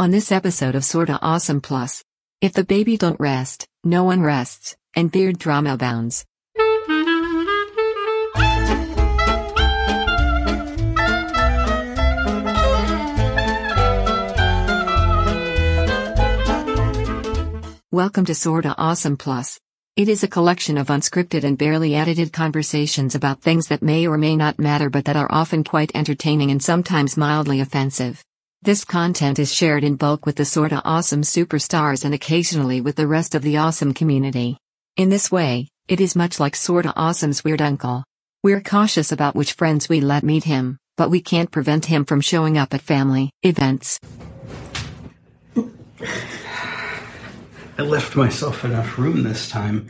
[0.00, 2.04] On this episode of Sorta Awesome Plus,
[2.40, 6.24] if the baby don't rest, no one rests, and beard drama abounds.
[17.90, 19.58] Welcome to Sorta Awesome Plus.
[19.96, 24.16] It is a collection of unscripted and barely edited conversations about things that may or
[24.16, 28.24] may not matter but that are often quite entertaining and sometimes mildly offensive.
[28.60, 33.06] This content is shared in bulk with the sorta awesome superstars and occasionally with the
[33.06, 34.58] rest of the awesome community.
[34.96, 38.02] In this way, it is much like sorta awesome's weird uncle.
[38.42, 42.20] We're cautious about which friends we let meet him, but we can't prevent him from
[42.20, 44.00] showing up at family events.
[45.56, 49.88] I left myself enough room this time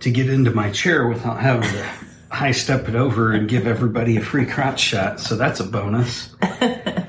[0.00, 1.86] to get into my chair without having to
[2.30, 6.34] high step it over and give everybody a free crotch shot, so that's a bonus.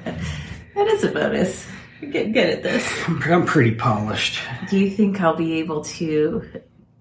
[0.98, 1.68] Is a bonus.
[2.02, 2.84] You're getting good at this.
[3.08, 4.40] I'm, I'm pretty polished.
[4.68, 6.41] Do you think I'll be able to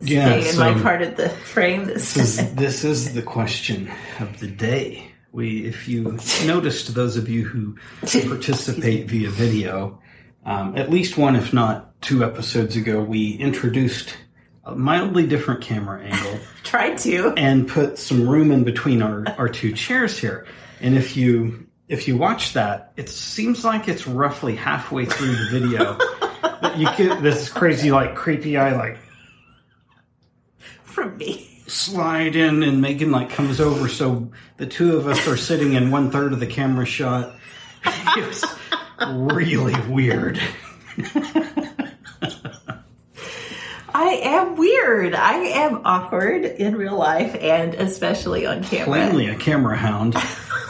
[0.02, 3.90] stay Yeah, in my part of the frame this This is, this is the question
[4.20, 5.10] of the day.
[5.32, 9.98] We, if you noticed, those of you who participate via video,
[10.44, 14.14] um, at least one, if not two episodes ago, we introduced
[14.66, 16.38] a mildly different camera angle.
[16.64, 17.32] Try to.
[17.38, 20.46] and put some room in between our, our two chairs here.
[20.82, 25.48] And if you if you watch that, it seems like it's roughly halfway through the
[25.50, 25.96] video.
[26.62, 28.98] that you get this crazy like creepy eye like
[30.84, 31.62] From me.
[31.66, 35.90] slide in and Megan like comes over so the two of us are sitting in
[35.90, 37.34] one third of the camera shot.
[38.18, 38.44] It's
[39.10, 40.40] really weird.
[43.94, 45.14] I am weird.
[45.14, 48.86] I am awkward in real life and especially on camera.
[48.86, 50.14] Plainly a camera hound.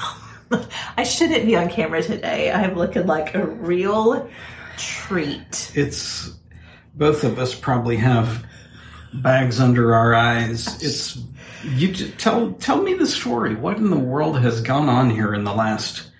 [0.97, 2.51] I shouldn't be on camera today.
[2.51, 4.29] I'm looking like a real
[4.77, 5.73] treat.
[5.75, 6.33] It's
[6.95, 8.45] both of us probably have
[9.15, 10.83] bags under our eyes.
[10.83, 11.19] It's
[11.65, 13.55] you tell tell me the story.
[13.55, 16.11] What in the world has gone on here in the last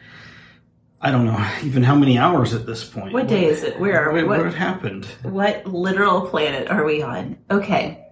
[1.01, 3.13] I don't know even how many hours at this point.
[3.13, 3.79] What day is it?
[3.79, 4.25] Where are we?
[4.25, 5.05] What, what happened?
[5.23, 7.39] what literal planet are we on?
[7.51, 8.06] Okay.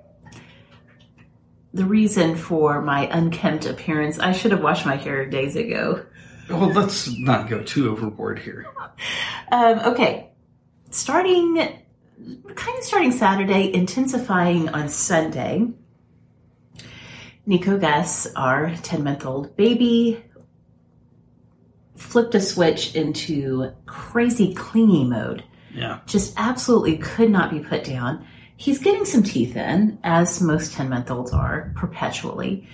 [1.75, 6.07] The reason for my unkempt appearance, I should have washed my hair days ago.
[6.49, 8.67] Well, let's not go too overboard here.
[9.51, 10.31] Um, okay.
[10.91, 15.67] Starting, kind of starting Saturday, intensifying on Sunday.
[17.47, 20.25] Niko Gus, our 10 month old baby,
[21.97, 25.43] flipped a switch into crazy clingy mode.
[25.75, 26.01] Yeah.
[26.07, 28.27] Just absolutely could not be put down.
[28.57, 32.69] He's getting some teeth in, as most 10 month olds are, perpetually.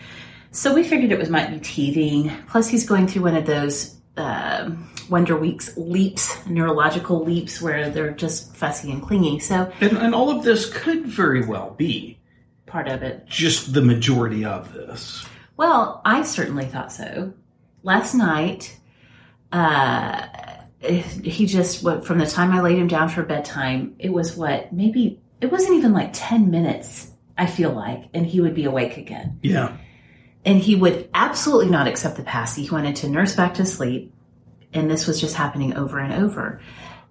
[0.50, 2.30] So we figured it was might be teething.
[2.48, 8.12] Plus, he's going through one of those um Wonder Weeks leaps, neurological leaps, where they're
[8.12, 9.38] just fussy and clingy.
[9.41, 12.18] So And, and all of this could very well be
[12.66, 13.26] part of it.
[13.26, 15.24] just the majority of this.
[15.56, 17.32] Well, I certainly thought so.
[17.82, 18.78] Last night,
[19.52, 20.26] uh,
[20.80, 24.72] he just what from the time I laid him down for bedtime, it was what
[24.72, 27.11] maybe it wasn't even like ten minutes.
[27.39, 29.39] I feel like, and he would be awake again.
[29.43, 29.77] Yeah.
[30.45, 32.65] and he would absolutely not accept the passy.
[32.65, 34.12] He wanted to nurse back to sleep,
[34.75, 36.61] and this was just happening over and over.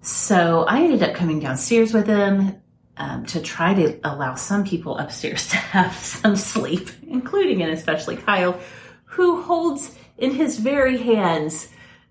[0.02, 2.60] So I ended up coming downstairs with him
[2.96, 8.16] um, to try to allow some people upstairs to have some sleep, including and especially
[8.16, 8.58] Kyle,
[9.04, 11.68] who holds in his very hands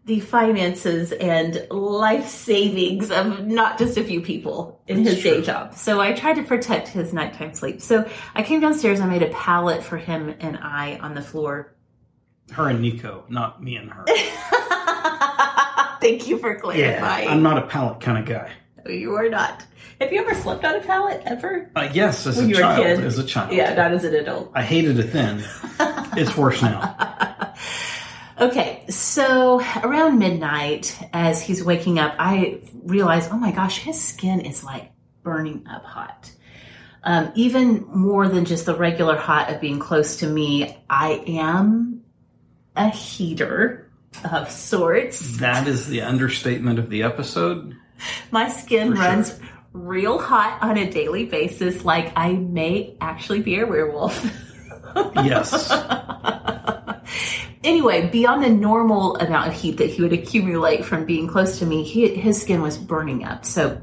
[0.10, 5.76] the finances and life savings of not just a few people in his day job.
[5.76, 7.80] So I tried to protect his nighttime sleep.
[7.80, 11.76] So I came downstairs, I made a pallet for him and I on the floor.
[12.52, 14.04] Her and Niko, not me and her.
[16.02, 16.60] Thank you for Yeah.
[16.60, 17.28] clarifying.
[17.28, 18.52] I'm not a pallet kind of guy.
[18.84, 19.64] No, you are not.
[20.02, 21.70] Have you ever slept on a pallet ever?
[21.76, 23.00] Uh, yes, as When a were a child.
[23.02, 23.54] As a child.
[23.54, 24.50] Yeah, not as an adult.
[24.56, 25.44] I hated it then.
[26.18, 27.29] it's worse now.
[28.40, 34.42] Okay, so around midnight, as he's waking up, I realize, oh my gosh, his skin
[34.42, 34.92] is like
[35.24, 36.32] burning up hot.
[37.04, 42.04] Um, even more than just the regular hot of being close to me, I am
[42.76, 43.90] a heater
[44.30, 45.38] of sorts.
[45.40, 47.76] That is the understatement of the episode.
[48.32, 49.06] My skin For sure.
[49.06, 49.40] runs
[49.74, 54.18] real hot on a daily basis, like I may actually be a werewolf.
[55.16, 55.72] Yes.
[57.64, 61.66] anyway, beyond the normal amount of heat that he would accumulate from being close to
[61.66, 63.46] me, he, his skin was burning up.
[63.46, 63.82] So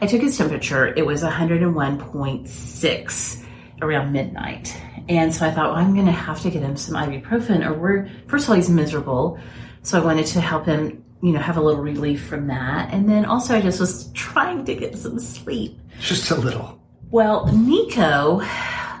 [0.00, 0.92] I took his temperature.
[0.94, 3.46] It was 101.6
[3.82, 4.76] around midnight.
[5.08, 7.74] And so I thought, well, I'm going to have to get him some ibuprofen or
[7.74, 9.40] we're, first of all, he's miserable.
[9.82, 12.92] So I wanted to help him you know, have a little relief from that.
[12.92, 15.80] And then also, I just was trying to get some sleep.
[15.98, 16.78] Just a little.
[17.10, 18.40] Well, Niko,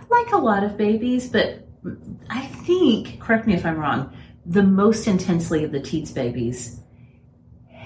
[0.08, 1.63] like a lot of babies, but
[2.30, 4.16] I think, correct me if I'm wrong,
[4.46, 6.80] the most intensely of the Tietz babies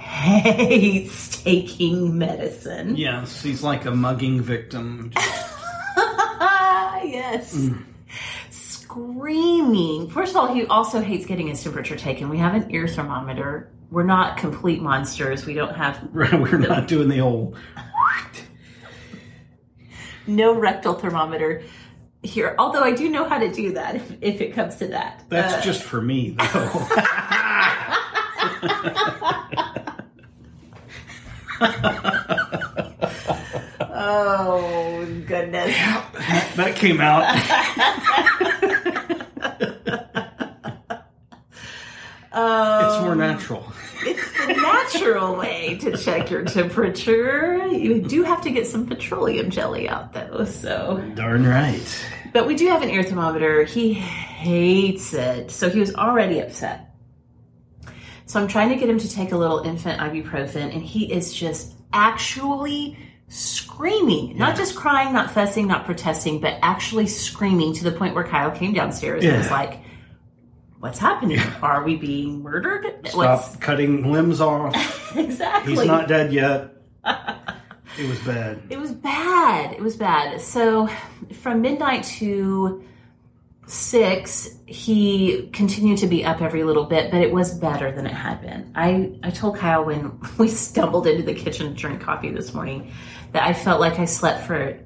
[0.09, 2.97] hates taking medicine.
[2.97, 5.13] Yes, he's like a mugging victim.
[7.05, 7.55] yes.
[7.57, 7.85] Mm.
[8.51, 10.11] Screaming.
[10.11, 12.29] First of all, he also hates getting his temperature taken.
[12.29, 13.71] We have an ear thermometer.
[13.91, 15.45] We're not complete monsters.
[15.47, 17.57] We don't have We're not doing the old.
[20.27, 21.63] no rectal thermometer
[22.23, 22.55] here.
[22.59, 25.25] Although I do know how to do that if, if it comes to that.
[25.29, 26.43] That's Uh, just for me, though.
[33.81, 35.75] oh goodness.
[36.57, 37.25] that came out.
[42.41, 43.68] It's more natural.
[44.49, 47.67] Natural way to check your temperature.
[47.67, 51.03] You do have to get some petroleum jelly out though, so.
[51.15, 52.07] Darn right.
[52.33, 53.65] But we do have an ear thermometer.
[53.65, 55.51] He hates it.
[55.51, 56.95] So he was already upset.
[58.27, 61.33] So I'm trying to get him to take a little infant ibuprofen, and he is
[61.33, 62.99] just actually
[63.29, 64.37] screaming.
[64.37, 68.51] Not just crying, not fussing, not protesting, but actually screaming to the point where Kyle
[68.51, 69.81] came downstairs and was like,
[70.81, 71.41] What's happening?
[71.61, 73.09] Are we being murdered?
[73.09, 74.75] Stop cutting limbs off.
[75.17, 75.75] exactly.
[75.75, 76.75] He's not dead yet.
[77.99, 78.63] It was bad.
[78.71, 79.73] It was bad.
[79.73, 80.41] It was bad.
[80.41, 80.89] So
[81.41, 82.85] from midnight to
[83.67, 88.15] six, he continued to be up every little bit, but it was better than it
[88.15, 88.71] had been.
[88.77, 92.93] I, I told Kyle when we stumbled into the kitchen to drink coffee this morning
[93.33, 94.79] that I felt like I slept for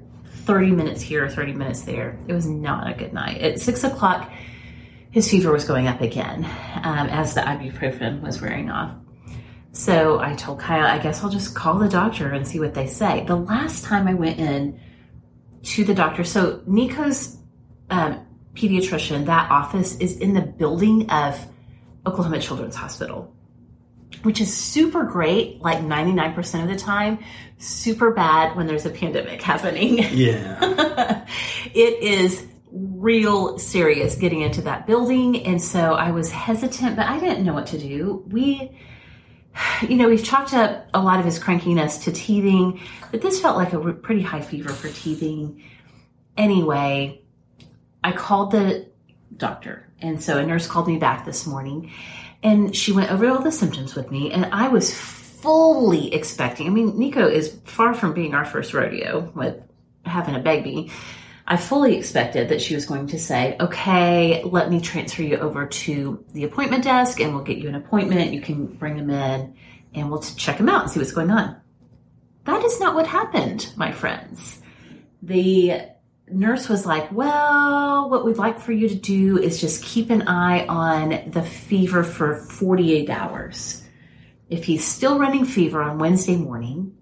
[0.45, 2.17] 30 minutes here, 30 minutes there.
[2.27, 3.41] It was not a good night.
[3.41, 4.31] At six o'clock,
[5.13, 6.43] his fever was going up again
[6.83, 8.95] um, as the ibuprofen was wearing off.
[9.71, 12.87] So I told Kyle, I guess I'll just call the doctor and see what they
[12.87, 13.23] say.
[13.25, 14.79] The last time I went in
[15.63, 17.37] to the doctor, so Niko's
[17.91, 18.25] um,
[18.55, 21.39] pediatrician, that office is in the building of
[22.07, 23.35] Oklahoma Children's Hospital,
[24.23, 27.19] which is super great, like 99% of the time,
[27.59, 29.99] super bad when there's a pandemic happening.
[30.11, 31.25] Yeah.
[31.73, 32.47] it is
[33.03, 35.45] real serious getting into that building.
[35.45, 38.23] And so I was hesitant, but I didn't know what to do.
[38.27, 38.71] We,
[39.81, 42.79] you know, we've chalked up a lot of his crankiness to teething,
[43.11, 45.61] but this felt like a pretty high fever for teething.
[46.37, 47.21] Anyway,
[48.03, 48.87] I called the
[49.35, 49.89] doctor.
[49.99, 51.91] And so a nurse called me back this morning
[52.41, 54.31] and she went over all the symptoms with me.
[54.31, 59.31] And I was fully expecting, I mean, Niko is far from being our first rodeo
[59.35, 59.61] with
[60.05, 60.91] having a baby.
[61.45, 65.65] I fully expected that she was going to say, okay, let me transfer you over
[65.65, 68.33] to the appointment desk and we'll get you an appointment.
[68.33, 69.55] You can bring him in
[69.93, 71.57] and we'll check him out and see what's going on.
[72.45, 74.61] That is not what happened, my friends.
[75.21, 75.81] The
[76.29, 80.27] nurse was like, well, what we'd like for you to do is just keep an
[80.27, 83.83] eye on the fever for 48 hours.
[84.49, 86.95] If he's still running fever on Wednesday morning,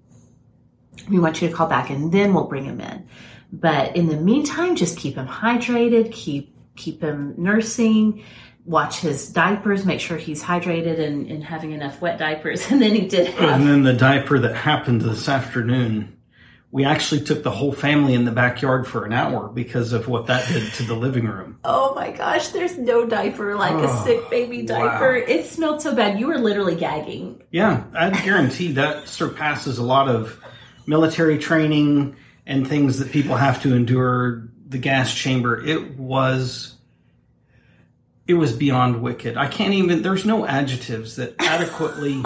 [1.10, 3.08] we want you to call back and then we'll bring him in.
[3.52, 8.24] But in the meantime, just keep him hydrated, keep keep him nursing,
[8.66, 12.66] watch his diapers, make sure he's hydrated and, and having enough wet diapers.
[12.72, 16.18] And then he did have And then the diaper that happened this afternoon,
[16.72, 20.28] we actually took the whole family in the backyard for an hour because of what
[20.28, 21.60] that did to the living room.
[21.66, 25.16] Oh my gosh, there's no diaper like a Oh, sick baby diaper.
[25.16, 26.18] It smelled so bad.
[26.20, 27.44] You were literally gagging.
[27.52, 30.42] Yeah, I guarantee that surpasses a lot of
[30.88, 34.48] military training and things that people have to endure.
[34.68, 36.76] The gas chamber, it was.
[38.28, 39.36] It was beyond wicked.
[39.36, 40.02] I can't even.
[40.02, 42.24] There's no adjectives that adequately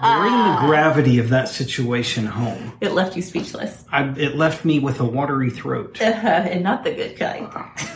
[0.00, 2.72] bring the gravity of that situation home.
[2.80, 3.84] It left you speechless.
[3.90, 6.00] I, it left me with a watery throat.
[6.00, 7.48] and not the good kind.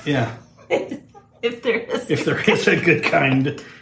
[0.04, 0.36] Yeah,
[0.68, 2.10] if there is.
[2.10, 3.62] if there is a good kind.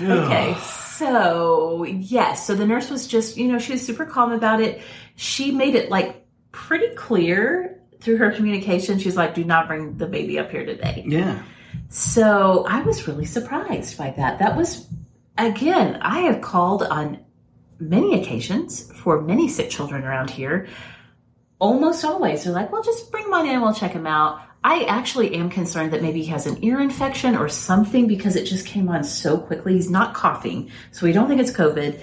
[0.00, 0.56] Okay,
[0.96, 4.80] so yes, so the nurse was just, you know, she was super calm about it.
[5.16, 6.19] She made it like
[6.70, 8.96] pretty clear through her communication.
[9.00, 11.02] She's like, do not bring the baby up here today.
[11.04, 11.42] Yeah.
[11.88, 14.38] So I was really surprised by that.
[14.38, 14.86] That was,
[15.36, 17.24] again, I have called on
[17.80, 20.68] many occasions for many sick children around here.
[21.58, 24.40] Almost always, they're like, well, just bring mine in, we'll check him out.
[24.62, 28.44] I actually am concerned that maybe he has an ear infection or something because it
[28.44, 29.72] just came on so quickly.
[29.72, 32.00] He's not coughing, so we don't think it's COVID.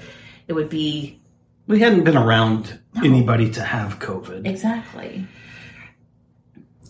[0.49, 1.21] It would be
[1.67, 4.45] We hadn't been around anybody to have COVID.
[4.47, 5.27] exactly.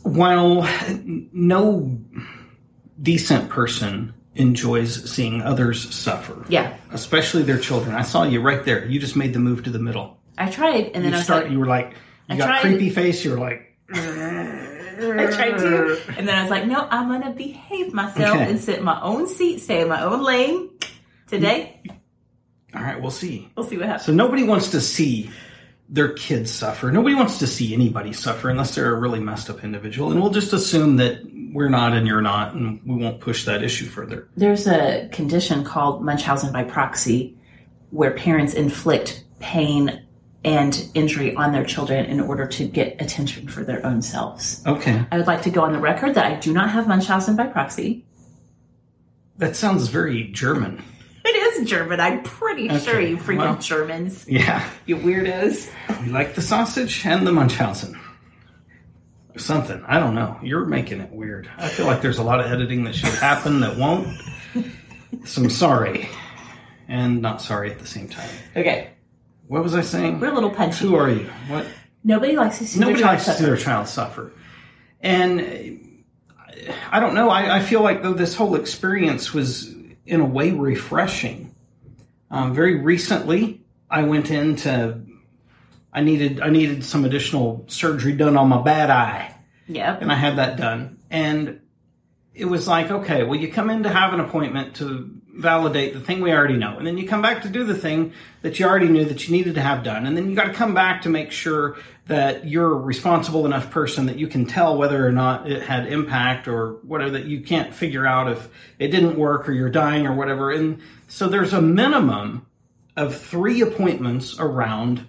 [0.04, 0.68] While
[1.34, 2.00] no
[3.02, 6.46] decent person enjoys seeing others suffer.
[6.48, 6.78] Yeah.
[6.92, 7.96] Especially their children.
[7.96, 8.86] I saw you right there.
[8.88, 10.18] You just made the move to the middle.
[10.38, 11.90] I tried, and then You I was start like, you were like
[12.30, 16.42] you I got tried- creepy face, you were like I tried to, and then I
[16.44, 18.50] was like, no, I'm gonna behave myself Okay.
[18.50, 20.70] and sit in my own seat, stay in my own lane.
[21.28, 21.82] Today,
[22.78, 23.50] All right, we'll see.
[23.56, 24.06] we'll see what happens.
[24.06, 25.30] So nobody wants to see
[25.90, 26.92] their kids suffer.
[26.92, 30.12] Nobody wants to see anybody suffer unless they're a really messed up individual.
[30.12, 31.22] And we'll just assume that
[31.54, 34.28] we're not and you're not, and we won't push that issue further.
[34.36, 37.38] There's a condition called Munchausen by proxy,
[37.92, 40.04] where parents inflict pain
[40.44, 44.62] and injury on their children in order to get attention for their own selves.
[44.68, 45.06] Okay.
[45.12, 47.48] I would like to go on the record that I do not have Munchausen by
[47.48, 48.06] proxy.
[49.38, 50.84] That sounds very German.
[51.62, 52.00] Is German.
[52.00, 53.58] I'm pretty sure Okay, you freaking well.
[53.58, 54.68] Germans, Yeah.
[54.86, 55.70] you weirdos.
[56.04, 58.00] We like the sausage and the Munchausen.
[59.36, 59.84] Or something.
[59.88, 60.38] I don't know.
[60.42, 61.50] You're making it weird.
[61.58, 64.08] I feel like there's a lot of editing that should happen that won't.
[65.26, 66.10] So I'm sorry.
[66.88, 68.30] And not sorry at the same time.
[68.56, 68.90] Okay,
[69.48, 70.20] What was I saying?
[70.20, 70.86] we're a little punchy.
[70.88, 71.30] Who are you?
[71.48, 71.66] What?
[72.04, 73.66] Nobody likes to see Nobody their likes to child see their suffer.
[73.70, 74.32] child suffer.
[75.02, 75.96] And
[76.92, 77.30] I don't know.
[77.30, 79.74] I, I feel like though this whole experience was
[80.06, 81.47] in a way refreshing.
[82.30, 85.02] Um, very recently, I went into.
[85.94, 89.34] I needed I needed some additional surgery done on my bad eye,
[89.68, 89.98] Yeah.
[90.00, 90.98] and I had that done.
[91.10, 91.62] And
[92.34, 96.00] it was like, okay, well, you come in to have an appointment to validate the
[96.00, 98.66] thing we already know, and then you come back to do the thing that you
[98.66, 101.04] already knew that you needed to have done, and then you got to come back
[101.04, 101.78] to make sure
[102.08, 105.88] that you're a responsible enough person that you can tell whether or not it had
[105.88, 108.48] impact or whatever that you can't figure out if
[108.80, 110.52] it didn't work or you're dying or whatever.
[110.52, 112.46] And so there's a minimum
[112.96, 115.06] of three appointments around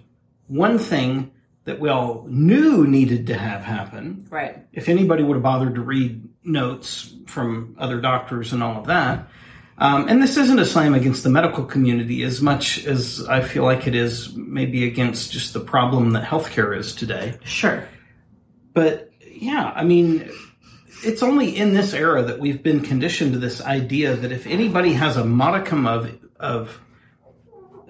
[0.47, 1.31] one thing
[1.63, 4.57] that we all knew needed to have happen Right.
[4.73, 9.27] if anybody would have bothered to read notes from other doctors and all of that.
[9.79, 13.63] Um, and this isn't a slam against the medical community as much as I feel
[13.63, 17.37] like it is maybe against just the problem that healthcare is today.
[17.45, 17.87] Sure.
[18.73, 20.29] But yeah, I mean,
[21.03, 24.93] it's only in this era that we've been conditioned to this idea that if anybody
[24.93, 26.79] has a modicum of of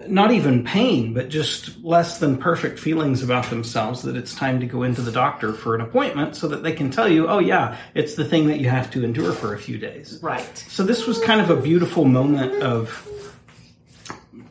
[0.08, 4.66] not even pain, but just less than perfect feelings about themselves, that it's time to
[4.66, 7.78] go into the doctor for an appointment so that they can tell you, oh yeah,
[7.94, 10.20] it's the thing that you have to endure for a few days.
[10.22, 10.58] Right.
[10.70, 13.06] So this was kind of a beautiful moment of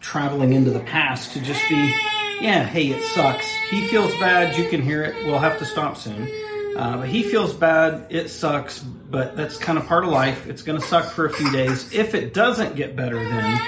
[0.00, 1.94] traveling into the past to just be,
[2.40, 3.46] yeah, hey, it sucks.
[3.70, 4.56] He feels bad.
[4.56, 5.26] You can hear it.
[5.26, 6.28] We'll have to stop soon.
[6.76, 8.06] Uh, but he feels bad.
[8.10, 10.46] It sucks, but that's kind of part of life.
[10.46, 11.92] It's going to suck for a few days.
[11.92, 13.60] If it doesn't get better, then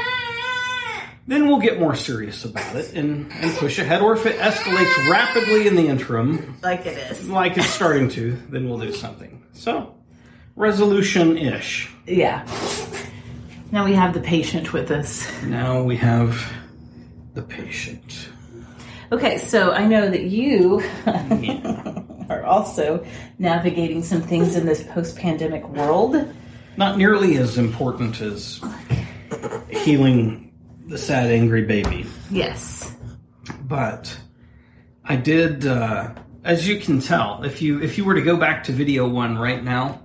[1.30, 4.02] then we'll get more serious about it and, and push ahead.
[4.02, 7.28] Or if it escalates rapidly in the interim, Like it is.
[7.30, 9.40] like it's starting to, then we'll do something.
[9.52, 9.94] So,
[10.56, 11.88] resolution ish.
[12.04, 12.44] Yeah.
[13.70, 15.24] Now we have the patient with us.
[15.44, 16.52] Now we have
[17.34, 18.28] the patient.
[19.12, 22.02] Okay, so I know that you Yeah.
[22.28, 23.04] are also
[23.38, 26.16] navigating some things in this post pandemic world.
[26.76, 28.60] Not nearly as important as
[29.70, 30.49] healing
[30.90, 32.04] the sad, angry baby.
[32.30, 32.92] Yes.
[33.62, 34.14] But
[35.04, 38.64] I did, uh, as you can tell, if you if you were to go back
[38.64, 40.02] to video one right now,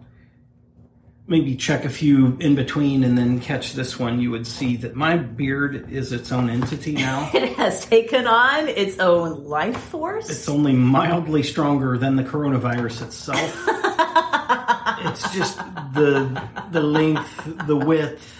[1.27, 4.96] maybe check a few in between and then catch this one, you would see that
[4.96, 7.32] my beard is its own entity now.
[7.34, 10.30] It has taken on its own life force.
[10.30, 13.65] It's only mildly stronger than the coronavirus itself.
[15.08, 15.58] it's just
[15.94, 18.35] the the length, the width.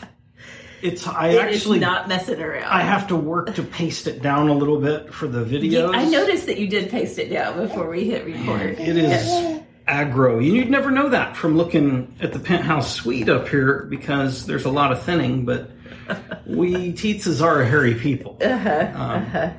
[0.86, 2.66] It's I It actually not messing around.
[2.66, 5.96] I have to work to paste it down a little bit for the videos.
[5.96, 8.80] I noticed that you did paste it down before we hit record.
[8.80, 10.44] It is aggro.
[10.44, 14.70] You'd never know that from looking at the penthouse suite up here because there's a
[14.70, 15.72] lot of thinning, but
[16.46, 18.38] we Tietzes are a hairy people.
[18.42, 19.52] Uh-huh, Um,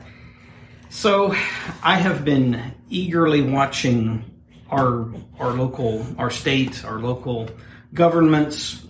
[0.88, 1.34] So
[1.82, 4.24] I have been eagerly watching
[4.70, 5.08] our
[5.40, 7.50] our local, our state, our local
[7.92, 8.86] governments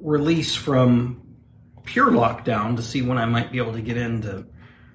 [0.00, 1.20] release from
[1.88, 4.44] pure lockdown to see when I might be able to get in to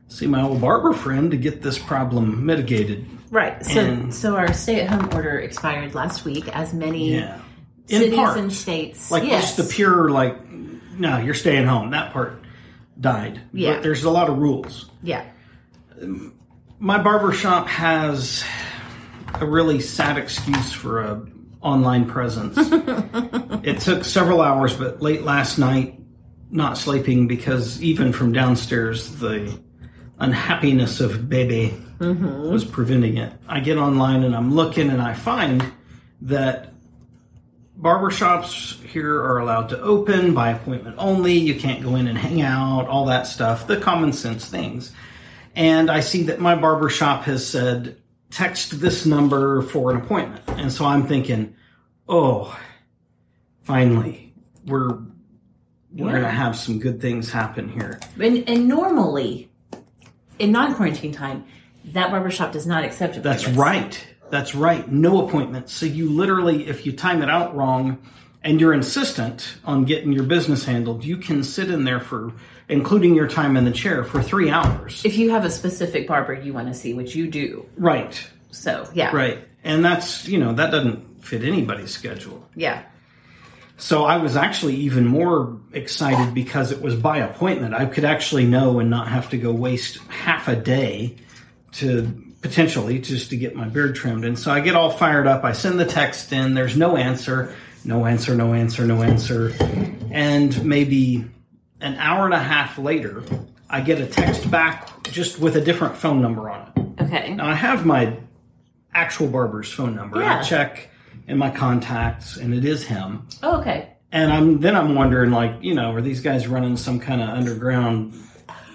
[0.10, 3.08] see my old barber friend to get this problem mitigated.
[3.32, 3.66] Right.
[3.66, 7.40] So, And- so our stay-at-home order expired last week, as many Yeah.
[7.90, 8.38] In cities part.
[8.38, 9.10] and states.
[9.10, 9.42] Like yes.
[9.56, 11.90] just the pure like no, you're staying home.
[11.90, 12.44] That part
[13.02, 13.42] died.
[13.52, 13.74] Yeah.
[13.74, 14.88] But there's a lot of rules.
[15.02, 15.24] Yeah.
[16.80, 18.44] My barber shop has
[19.34, 21.26] a really sad excuse for a
[21.62, 22.56] online presence.
[23.64, 26.00] it took several hours, but late last night,
[26.54, 29.60] not sleeping because even from downstairs, the
[30.20, 32.50] unhappiness of baby mm-hmm.
[32.50, 33.34] was preventing it.
[33.48, 35.66] I get online and I'm looking and I find
[36.22, 36.72] that
[37.80, 41.34] barbershops here are allowed to open by appointment only.
[41.34, 44.94] You can't go in and hang out, all that stuff, the common sense things.
[45.56, 47.98] And I see that my barbershop has said,
[48.30, 50.44] text this number for an appointment.
[50.48, 51.56] And so I'm thinking,
[52.08, 52.58] oh,
[53.64, 54.34] finally,
[54.66, 55.00] we're
[55.96, 56.22] we're Yeah.
[56.22, 58.00] gonna have some good things happen here.
[58.20, 59.50] And, and normally,
[60.40, 61.46] in non quarantine time,
[61.94, 64.06] that barbershop does not accept That's right.
[64.30, 64.90] That's right.
[64.92, 65.74] No appointments.
[65.74, 68.00] So you literally, if you time it out wrong
[68.42, 72.32] and you're insistent on getting your business handled, you can sit in there for,
[72.68, 75.04] including your time in the chair, for three hours.
[75.06, 77.66] If you have a specific barber you want to see, which you do.
[77.78, 78.22] Right.
[78.52, 79.16] So, yeah.
[79.16, 79.40] Right.
[79.64, 82.48] And that's, you know, that doesn't fit anybody's schedule.
[82.56, 82.82] Yeah.
[83.78, 87.74] So I was actually even more excited because it was by appointment.
[87.74, 91.18] I could actually know and not have to go waste half a day
[91.74, 94.26] to potentially just to get my beard trimmed.
[94.26, 95.44] And so I get all fired up.
[95.44, 96.54] I send the text in.
[96.54, 99.54] There's no answer, no answer, no answer, no answer.
[100.12, 101.26] And maybe
[101.82, 103.24] an hour and a half later,
[103.70, 107.02] I get a text back just with a different phone number on it.
[107.04, 107.34] Okay.
[107.34, 108.18] Now I have my
[108.94, 110.20] actual barber's phone number.
[110.20, 110.40] Yeah.
[110.40, 110.90] I check
[111.28, 113.28] in my contacts and it is him.
[113.42, 113.90] Oh, okay.
[114.12, 117.30] And I'm then I'm wondering, like, you know, are these guys running some kind of
[117.30, 118.14] underground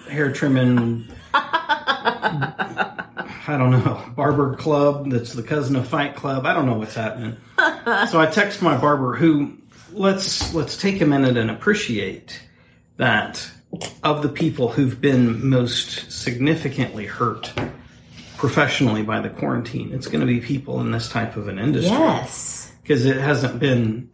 [0.09, 1.07] hair trimming?
[1.33, 6.45] I don't know, barber club that's the cousin of Fight Club.
[6.45, 7.37] I don't know what's happening.
[7.57, 9.57] so I text my barber, who
[9.91, 12.39] let's let's take a minute and appreciate
[12.97, 13.49] that
[14.03, 17.53] of the people who've been most significantly hurt
[18.39, 19.91] professionally by the quarantine.
[19.93, 22.71] It's going to be people in this type of an industry Yes.
[22.81, 24.09] because it hasn't been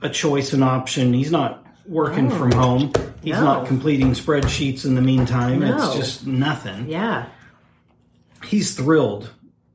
[0.00, 1.12] a choice, an option.
[1.12, 2.90] He's not working from home.
[3.22, 3.44] He's No.
[3.44, 5.62] not completing spreadsheets in the meantime.
[5.62, 6.88] It's just nothing.
[6.88, 7.26] Yeah.
[8.44, 9.30] He's thrilled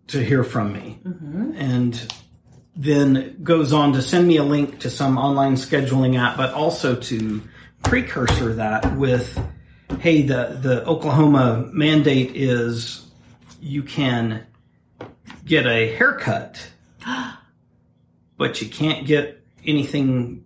[0.08, 1.52] to hear from me mm-hmm.
[1.56, 2.14] and
[2.76, 6.96] then goes on to send me a link to some online scheduling app, but also
[6.96, 7.40] to
[7.84, 9.40] precursor that with,
[10.00, 13.06] hey, the, the Oklahoma mandate is
[13.62, 14.46] you can
[15.46, 16.60] get a haircut,
[18.38, 20.44] but you can't get anything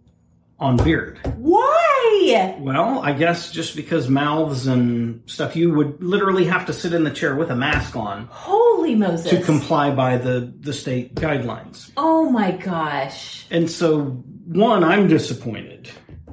[0.60, 1.20] on beard.
[1.38, 2.56] Why?
[2.60, 7.04] Well, I guess just because mouths and stuff, you would literally have to sit in
[7.04, 9.30] the chair with a mask on Holy Moses.
[9.30, 11.92] to comply by the, the state guidelines.
[11.98, 13.46] oh my gosh.
[13.52, 14.06] And so,
[14.48, 15.90] one, I'm disappointed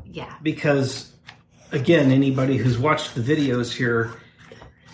[0.07, 0.33] Yeah.
[0.43, 1.13] because,
[1.73, 4.13] again, anybody who's watched the videos here,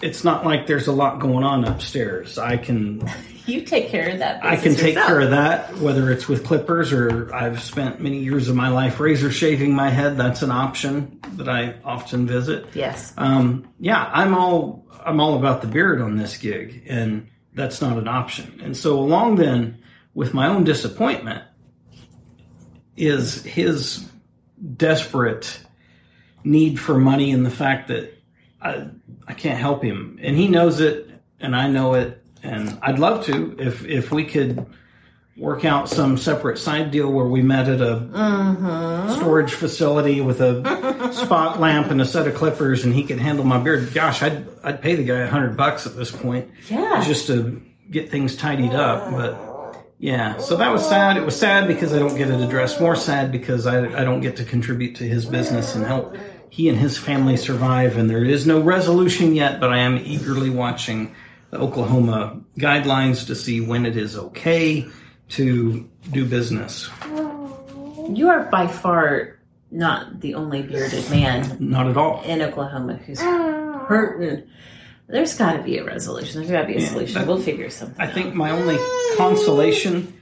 [0.00, 2.38] it's not like there's a lot going on upstairs.
[2.38, 3.08] I can
[3.48, 4.44] You take care of that.
[4.44, 5.06] I can take yourself.
[5.06, 9.00] care of that, whether it's with clippers or I've spent many years of my life
[9.00, 10.18] razor shaving my head.
[10.18, 12.66] That's an option that I often visit.
[12.74, 13.14] Yes.
[13.16, 17.96] Um, yeah, I'm all I'm all about the beard on this gig, and that's not
[17.96, 18.60] an option.
[18.62, 19.82] And so, along then
[20.12, 21.42] with my own disappointment
[22.98, 24.06] is his
[24.76, 25.58] desperate
[26.44, 28.17] need for money and the fact that
[28.60, 28.88] I
[29.26, 33.26] I can't help him, and he knows it, and I know it, and I'd love
[33.26, 34.66] to if if we could
[35.38, 39.14] work out some separate side deal where we met at a mm-hmm.
[39.14, 43.44] storage facility with a spot lamp and a set of clippers and he could handle
[43.44, 43.94] my beard.
[43.94, 47.04] Gosh, I'd I'd pay the guy a hundred bucks at this point Yeah.
[47.06, 49.12] just to get things tidied up.
[49.12, 51.16] But yeah, so that was sad.
[51.16, 52.80] It was sad because I don't get it addressed.
[52.80, 56.16] More sad because I I don't get to contribute to his business and help
[56.50, 57.96] he and his family survive.
[57.96, 61.14] And there is no resolution yet, but I am eagerly watching
[61.50, 64.86] the Oklahoma guidelines to see when it is okay
[65.30, 66.88] to do business.
[68.10, 69.38] You are by far
[69.70, 72.22] not the only bearded man Not at all.
[72.22, 74.48] in Oklahoma who's hurting.
[75.08, 76.40] There's got to be a resolution.
[76.40, 77.26] There's got to be a solution.
[77.26, 78.00] we'll figure something.
[78.00, 78.76] I think my only
[79.16, 80.14] consolation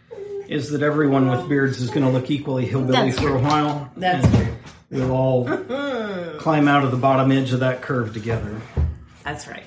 [0.49, 3.91] is that everyone with beards is going to look equally hillbilly That's for a while.
[3.97, 4.56] That's and true.
[4.91, 5.45] We'll all
[6.39, 8.61] climb out of the bottom edge of that curve together.
[9.25, 9.65] That's right.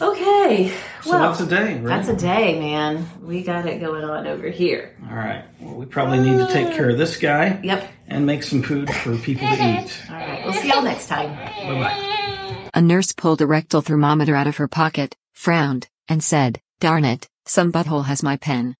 [0.00, 0.72] Okay.
[1.02, 1.84] So well, that's a day, right?
[1.84, 3.06] that's a day, man.
[3.20, 4.96] We got it going on over here.
[5.08, 5.44] all right.
[5.60, 7.88] Well, we probably need to take care of this guy Yep.
[8.08, 10.02] and make some food for people to eat.
[10.08, 10.44] All right.
[10.44, 11.28] We'll see y'all next time.
[11.36, 12.70] Bye bye.
[12.74, 17.28] A nurse pulled a rectal thermometer out of her pocket, frowned, and said, Darn it,
[17.44, 18.74] some butthole has my pen.